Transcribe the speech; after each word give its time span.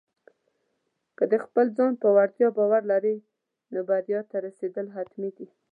که 1.17 1.23
د 1.31 1.33
خپل 1.45 1.65
ځان 1.77 1.93
پر 2.01 2.09
وړتیا 2.15 2.47
باور 2.57 2.81
لرې، 2.91 3.15
نو 3.71 3.79
بریا 3.89 4.21
ته 4.29 4.35
رسېدل 4.45 4.87
حتمي 4.95 5.31
دي. 5.37 5.47